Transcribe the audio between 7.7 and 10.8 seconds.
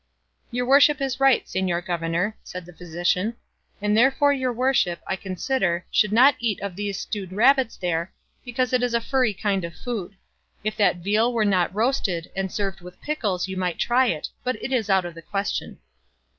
there, because it is a furry kind of food; if